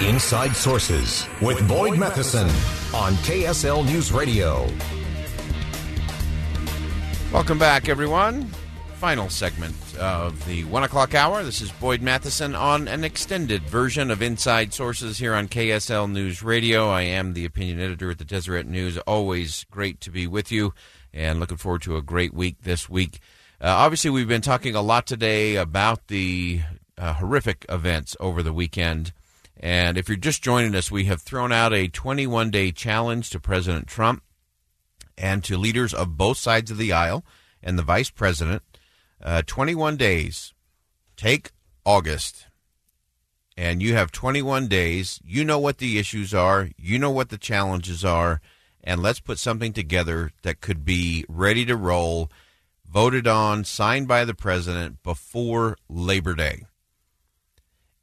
[0.00, 2.48] Inside Sources with Boyd Matheson
[2.94, 4.68] on KSL News Radio.
[7.32, 8.44] Welcome back, everyone.
[8.96, 11.42] Final segment of the one o'clock hour.
[11.42, 16.42] This is Boyd Matheson on an extended version of Inside Sources here on KSL News
[16.42, 16.90] Radio.
[16.90, 18.98] I am the opinion editor at the Deseret News.
[18.98, 20.74] Always great to be with you
[21.14, 23.18] and looking forward to a great week this week.
[23.62, 26.60] Uh, obviously, we've been talking a lot today about the
[26.98, 29.14] uh, horrific events over the weekend.
[29.58, 33.40] And if you're just joining us, we have thrown out a 21 day challenge to
[33.40, 34.22] President Trump
[35.16, 37.24] and to leaders of both sides of the aisle
[37.62, 38.62] and the vice president.
[39.22, 40.52] Uh, 21 days.
[41.16, 41.52] Take
[41.84, 42.46] August.
[43.56, 45.18] And you have 21 days.
[45.24, 48.42] You know what the issues are, you know what the challenges are.
[48.84, 52.30] And let's put something together that could be ready to roll,
[52.88, 56.66] voted on, signed by the president before Labor Day.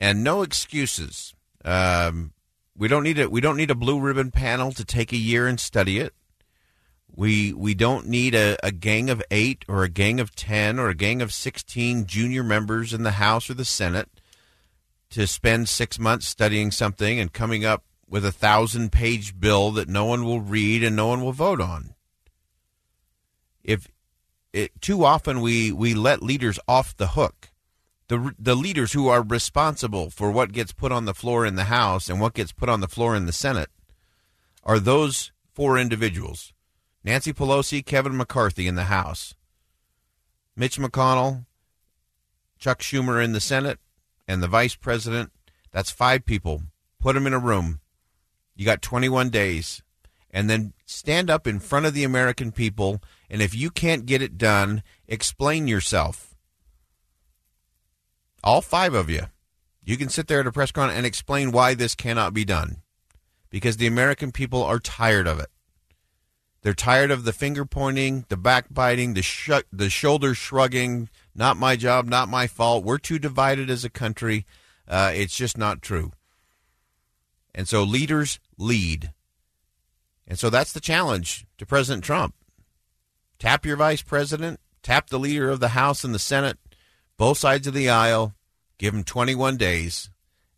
[0.00, 1.34] And no excuses.
[1.64, 2.32] Um,
[2.76, 5.46] we don't need a we don't need a blue ribbon panel to take a year
[5.46, 6.14] and study it.
[7.14, 10.88] We we don't need a, a gang of eight or a gang of ten or
[10.88, 14.08] a gang of sixteen junior members in the House or the Senate
[15.10, 19.88] to spend six months studying something and coming up with a thousand page bill that
[19.88, 21.94] no one will read and no one will vote on.
[23.62, 23.88] If
[24.52, 27.51] it too often we, we let leaders off the hook
[28.12, 31.64] the the leaders who are responsible for what gets put on the floor in the
[31.64, 33.70] House and what gets put on the floor in the Senate
[34.62, 36.52] are those four individuals:
[37.02, 39.34] Nancy Pelosi, Kevin McCarthy in the House,
[40.54, 41.46] Mitch McConnell,
[42.58, 43.78] Chuck Schumer in the Senate,
[44.28, 45.32] and the Vice President.
[45.70, 46.64] That's five people.
[47.00, 47.80] Put them in a room.
[48.54, 49.82] You got 21 days.
[50.30, 53.02] And then stand up in front of the American people.
[53.30, 56.31] And if you can't get it done, explain yourself
[58.42, 59.22] all five of you,
[59.84, 62.78] you can sit there at a press conference and explain why this cannot be done.
[63.50, 65.48] Because the American people are tired of it.
[66.62, 71.08] They're tired of the finger pointing, the backbiting, the sh- the shoulder shrugging.
[71.34, 72.84] Not my job, not my fault.
[72.84, 74.46] We're too divided as a country.
[74.86, 76.12] Uh, it's just not true.
[77.54, 79.12] And so leaders lead.
[80.26, 82.34] And so that's the challenge to President Trump.
[83.38, 86.58] Tap your vice president, tap the leader of the House and the Senate,
[87.22, 88.34] both sides of the aisle,
[88.78, 90.10] give them 21 days,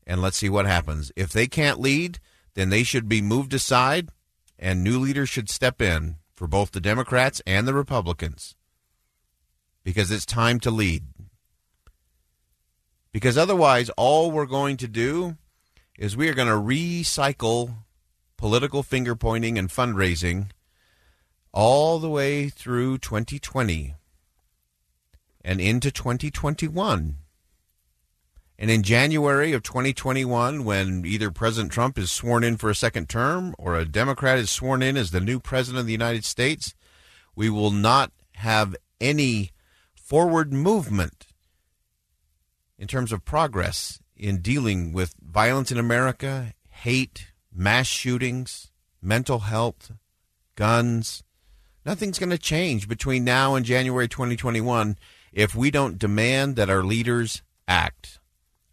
[0.07, 1.13] and let's see what happens.
[1.15, 2.21] If they can't lead,
[2.55, 4.09] then they should be moved aside,
[4.59, 8.57] and new leaders should step in for both the Democrats and the Republicans
[9.83, 11.03] because it's time to lead.
[13.13, 15.37] Because otherwise, all we're going to do
[15.99, 17.75] is we are going to recycle
[18.39, 20.47] political finger pointing and fundraising
[21.53, 23.97] all the way through 2020
[25.45, 27.19] and into 2021.
[28.57, 33.09] And in January of 2021, when either President Trump is sworn in for a second
[33.09, 36.75] term or a Democrat is sworn in as the new president of the United States,
[37.35, 39.51] we will not have any
[39.95, 41.27] forward movement
[42.79, 48.71] in terms of progress in dealing with violence in America, hate, mass shootings,
[49.03, 49.93] mental health,
[50.55, 51.25] guns.
[51.85, 54.97] Nothing's going to change between now and January 2021
[55.35, 58.21] if we don't demand that our leaders act.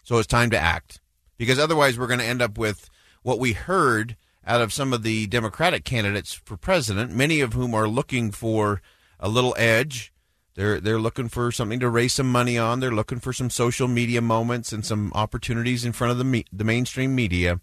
[0.03, 1.01] So it's time to act.
[1.37, 2.89] Because otherwise, we're going to end up with
[3.23, 7.73] what we heard out of some of the Democratic candidates for president, many of whom
[7.73, 8.81] are looking for
[9.19, 10.13] a little edge.
[10.55, 12.79] They're, they're looking for something to raise some money on.
[12.79, 16.45] They're looking for some social media moments and some opportunities in front of the, me-
[16.51, 17.59] the mainstream media.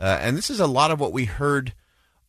[0.00, 1.74] Uh, and this is a lot of what we heard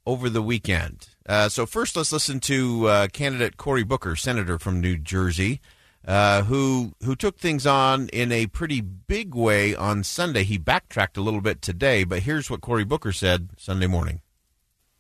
[0.06, 1.08] over the weekend.
[1.26, 5.62] Uh, so, first, let's listen to uh, candidate Cory Booker, senator from New Jersey
[6.08, 10.44] uh, who who took things on in a pretty big way on Sunday.
[10.44, 14.22] He backtracked a little bit today, but here's what Cory Booker said Sunday morning.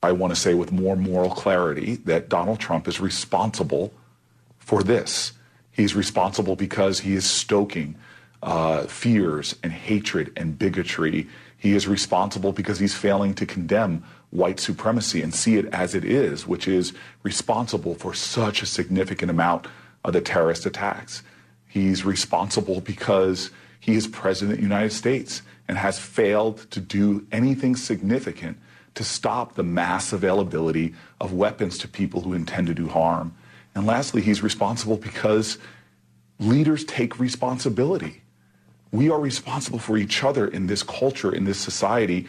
[0.01, 3.93] I want to say with more moral clarity that Donald Trump is responsible
[4.59, 5.33] for this.
[5.71, 7.95] He's responsible because he is stoking
[8.41, 11.27] uh, fears and hatred and bigotry.
[11.57, 16.03] He is responsible because he's failing to condemn white supremacy and see it as it
[16.03, 19.67] is, which is responsible for such a significant amount
[20.03, 21.23] of the terrorist attacks.
[21.67, 27.25] He's responsible because he is president of the United States and has failed to do
[27.31, 28.57] anything significant
[28.95, 33.35] to stop the mass availability of weapons to people who intend to do harm.
[33.73, 35.57] And lastly, he's responsible because
[36.39, 38.21] leaders take responsibility.
[38.91, 42.27] We are responsible for each other in this culture, in this society,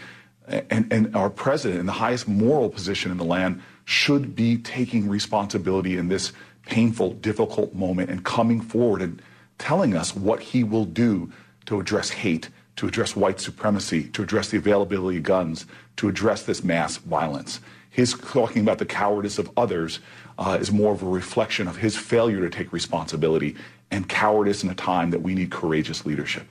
[0.49, 5.09] and, and our president, in the highest moral position in the land, should be taking
[5.09, 6.32] responsibility in this
[6.66, 9.20] painful, difficult moment and coming forward and
[9.58, 11.32] telling us what he will do
[11.66, 15.66] to address hate, to address white supremacy, to address the availability of guns,
[15.96, 17.61] to address this mass violence.
[17.90, 20.00] His talking about the cowardice of others
[20.38, 23.55] uh, is more of a reflection of his failure to take responsibility
[23.90, 26.46] and cowardice in a time that we need courageous leadership.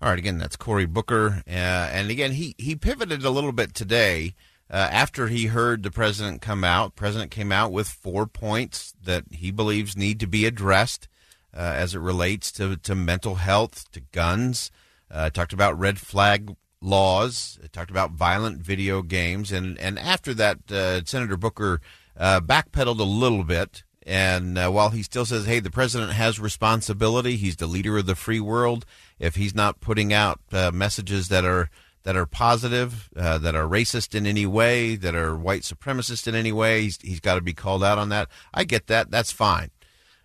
[0.00, 1.42] All right, again, that's Cory Booker.
[1.48, 4.34] Uh, and again, he, he pivoted a little bit today
[4.70, 6.96] uh, after he heard the president come out.
[6.96, 11.08] President came out with four points that he believes need to be addressed
[11.54, 14.70] uh, as it relates to, to mental health, to guns.
[15.10, 17.58] Uh, talked about red flag laws.
[17.72, 19.52] talked about violent video games.
[19.52, 21.80] And, and after that, uh, Senator Booker
[22.16, 23.84] uh, backpedaled a little bit.
[24.06, 28.06] And uh, while he still says, hey, the president has responsibility, he's the leader of
[28.06, 28.84] the free world.
[29.18, 31.70] If he's not putting out messages that are
[32.04, 36.34] that are positive, uh, that are racist in any way, that are white supremacist in
[36.34, 38.28] any way, he's, he's got to be called out on that.
[38.52, 39.10] I get that.
[39.10, 39.70] That's fine.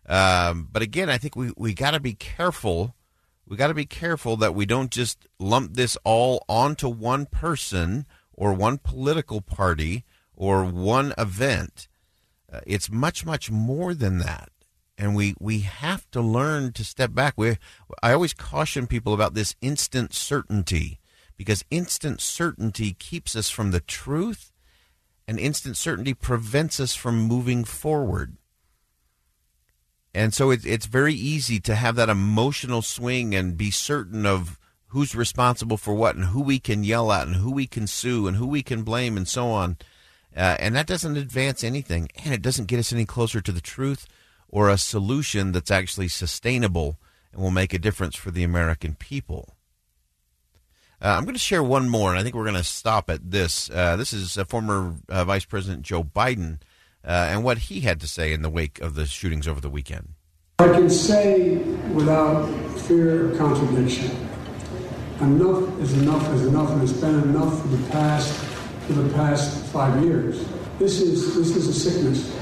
[0.07, 2.95] Um, but again, I think we, we got to be careful.
[3.47, 8.05] We got to be careful that we don't just lump this all onto one person
[8.33, 10.03] or one political party
[10.35, 11.87] or one event.
[12.51, 14.49] Uh, it's much, much more than that.
[14.97, 17.35] And we, we have to learn to step back.
[17.37, 17.57] We,
[18.03, 20.99] I always caution people about this instant certainty
[21.39, 24.51] because instant certainty keeps us from the truth
[25.25, 28.36] and instant certainty prevents us from moving forward.
[30.13, 34.59] And so it, it's very easy to have that emotional swing and be certain of
[34.88, 38.27] who's responsible for what and who we can yell at and who we can sue
[38.27, 39.77] and who we can blame and so on.
[40.36, 43.62] Uh, and that doesn't advance anything, and it doesn't get us any closer to the
[43.62, 44.09] truth
[44.50, 46.97] or a solution that's actually sustainable
[47.31, 49.56] and will make a difference for the American people.
[51.01, 53.31] Uh, I'm going to share one more, and I think we're going to stop at
[53.31, 53.69] this.
[53.69, 56.60] Uh, this is former uh, Vice President Joe Biden
[57.06, 59.69] uh, and what he had to say in the wake of the shootings over the
[59.69, 60.10] weekend.
[60.60, 61.56] I can say
[61.94, 62.48] without
[62.81, 64.30] fear of contradiction
[65.22, 68.34] enough is enough is enough, and it's been enough for the past
[68.88, 70.46] for the past five years.
[70.80, 72.36] This is this is a sickness.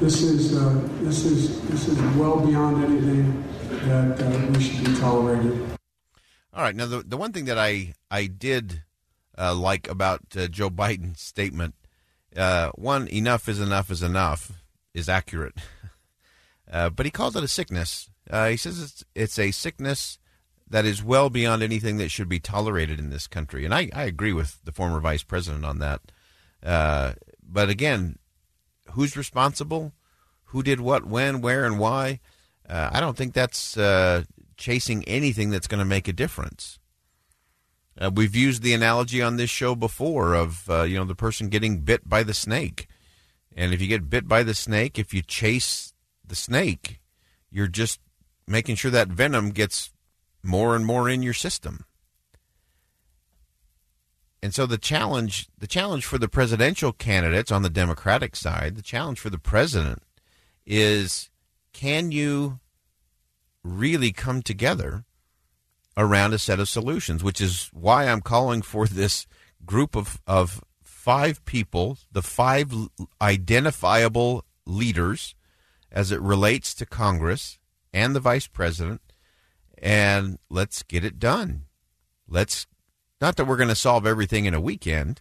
[0.00, 3.44] This is uh, this is this is well beyond anything
[3.86, 5.71] that uh, we should be tolerating.
[6.52, 6.74] All right.
[6.74, 8.82] Now, the the one thing that I I did
[9.38, 11.74] uh, like about uh, Joe Biden's statement,
[12.36, 14.52] uh, one, enough is enough is enough,
[14.92, 15.54] is accurate,
[16.70, 18.10] uh, but he calls it a sickness.
[18.30, 20.18] he says it's it's a sickness
[20.72, 23.64] that is well beyond anything that should be tolerated in this country.
[23.64, 26.00] And I, I agree with the former vice president on that.
[26.62, 27.12] Uh,
[27.46, 28.18] but again,
[28.92, 29.92] who's responsible?
[30.46, 32.20] Who did what, when, where, and why?
[32.66, 34.22] Uh, I don't think that's uh,
[34.56, 36.78] chasing anything that's going to make a difference.
[38.00, 41.48] Uh, we've used the analogy on this show before of uh, you know the person
[41.48, 42.88] getting bit by the snake,
[43.54, 45.92] and if you get bit by the snake, if you chase
[46.26, 47.00] the snake,
[47.50, 48.00] you're just
[48.46, 49.92] making sure that venom gets
[50.42, 51.84] more and more in your system.
[54.42, 58.82] And so the challenge the challenge for the presidential candidates on the Democratic side, the
[58.82, 60.02] challenge for the president
[60.66, 61.30] is
[61.72, 62.60] can you
[63.62, 65.04] really come together
[65.96, 69.26] around a set of solutions, which is why I'm calling for this
[69.64, 72.72] group of, of five people, the five
[73.20, 75.34] identifiable leaders
[75.90, 77.58] as it relates to Congress
[77.92, 79.00] and the vice president,
[79.78, 81.64] and let's get it done.
[82.26, 82.66] Let's
[83.20, 85.20] not that we're going to solve everything in a weekend,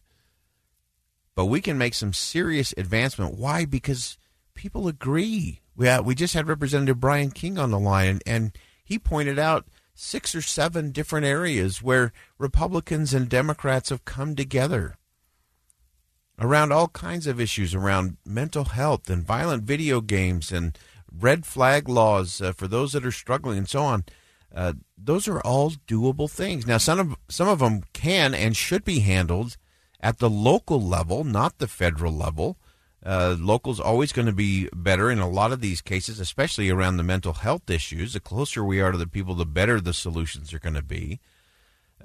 [1.36, 3.38] but we can make some serious advancement.
[3.38, 3.66] Why?
[3.66, 4.18] Because
[4.54, 5.62] people agree.
[5.76, 10.34] We we just had Representative Brian King on the line, and he pointed out six
[10.34, 14.98] or seven different areas where Republicans and Democrats have come together
[16.40, 20.78] around all kinds of issues around mental health and violent video games and
[21.12, 24.04] red flag laws uh, for those that are struggling and so on.
[24.54, 26.68] Uh, those are all doable things.
[26.68, 29.56] Now, some of some of them can and should be handled
[30.02, 32.58] at the local level, not the federal level.
[33.04, 36.98] Uh, local's always going to be better in a lot of these cases, especially around
[36.98, 38.14] the mental health issues.
[38.14, 41.20] The closer we are to the people, the better the solutions are going to be.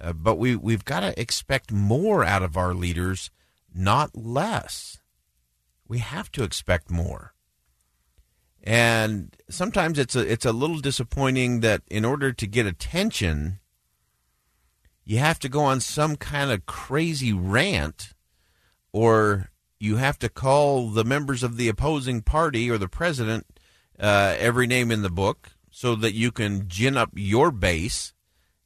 [0.01, 3.31] Uh, but we we've got to expect more out of our leaders,
[3.75, 5.01] not less.
[5.87, 7.35] We have to expect more.
[8.63, 13.61] And sometimes it's a it's a little disappointing that in order to get attention,
[15.05, 18.15] you have to go on some kind of crazy rant
[18.93, 23.47] or you have to call the members of the opposing party or the president
[23.99, 28.15] uh, every name in the book so that you can gin up your base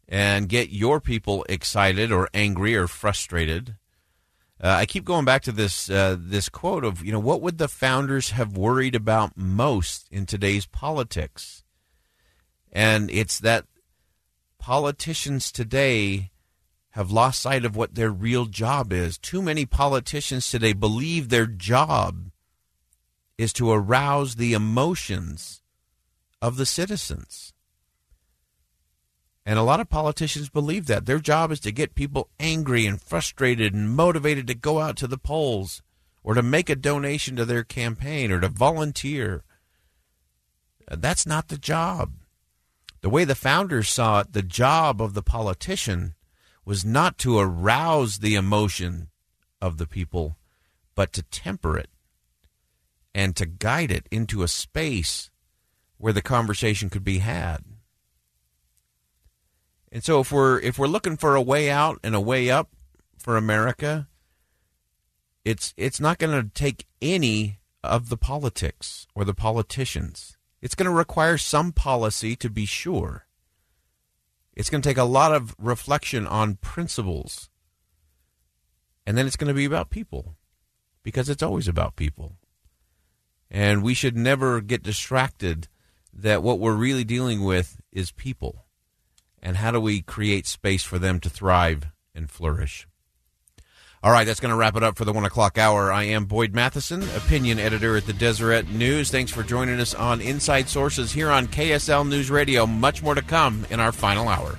[0.09, 3.76] and get your people excited or angry or frustrated.
[4.62, 7.59] Uh, I keep going back to this uh, this quote of you know what would
[7.59, 11.64] the founders have worried about most in today's politics,
[12.71, 13.64] and it's that
[14.59, 16.31] politicians today
[16.92, 19.16] have lost sight of what their real job is.
[19.18, 22.30] Too many politicians today believe their job
[23.38, 25.62] is to arouse the emotions
[26.42, 27.52] of the citizens.
[29.47, 31.06] And a lot of politicians believe that.
[31.06, 35.06] Their job is to get people angry and frustrated and motivated to go out to
[35.06, 35.82] the polls
[36.23, 39.42] or to make a donation to their campaign or to volunteer.
[40.90, 42.12] Uh, that's not the job.
[43.00, 46.14] The way the founders saw it, the job of the politician
[46.64, 49.09] was not to arouse the emotion
[49.61, 50.37] of the people,
[50.95, 51.90] but to temper it
[53.14, 55.31] and to guide it into a space
[55.99, 57.64] where the conversation could be had.
[59.93, 62.71] And so if we're if we're looking for a way out and a way up
[63.19, 64.09] for America,
[65.45, 70.37] it's it's not going to take any of the politics or the politicians.
[70.62, 73.26] It's going to require some policy to be sure.
[74.54, 77.49] It's going to take a lot of reflection on principles.
[79.07, 80.37] And then it's going to be about people
[81.02, 82.37] because it's always about people.
[83.50, 85.69] And we should never get distracted
[86.12, 88.66] that what we're really dealing with is people.
[89.42, 92.87] And how do we create space for them to thrive and flourish?
[94.02, 95.92] All right, that's going to wrap it up for the one o'clock hour.
[95.92, 99.11] I am Boyd Matheson, opinion editor at the Deseret News.
[99.11, 102.66] Thanks for joining us on Inside Sources here on KSL News Radio.
[102.66, 104.57] Much more to come in our final hour.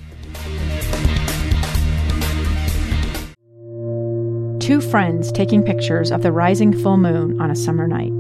[4.60, 8.14] Two friends taking pictures of the rising full moon on a summer night.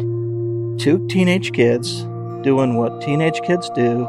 [0.79, 2.01] Two teenage kids
[2.41, 4.05] doing what teenage kids do.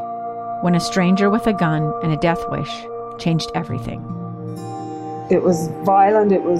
[0.61, 2.71] When a stranger with a gun and a death wish
[3.19, 4.01] changed everything.
[5.29, 6.59] It was violent, it was